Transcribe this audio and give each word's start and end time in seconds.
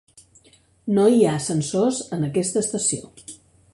No 0.95 1.03
hi 1.17 1.21
ha 1.27 1.35
ascensors 1.41 1.99
en 2.17 2.27
aquesta 2.31 2.67
estació. 2.67 3.13